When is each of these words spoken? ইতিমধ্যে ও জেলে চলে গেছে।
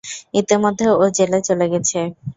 ইতিমধ্যে 0.33 0.85
ও 0.93 1.03
জেলে 1.17 1.39
চলে 1.47 1.65
গেছে। 1.73 1.99